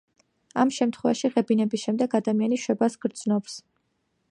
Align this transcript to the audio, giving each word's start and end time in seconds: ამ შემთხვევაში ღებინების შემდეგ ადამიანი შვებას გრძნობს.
ამ 0.61 0.71
შემთხვევაში 0.77 1.31
ღებინების 1.35 1.83
შემდეგ 1.89 2.17
ადამიანი 2.21 2.59
შვებას 2.65 2.99
გრძნობს. 3.05 3.63